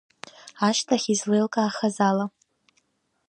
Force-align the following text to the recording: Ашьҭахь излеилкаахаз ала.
Ашьҭахь 0.67 1.07
излеилкаахаз 1.13 1.97
ала. 2.09 2.25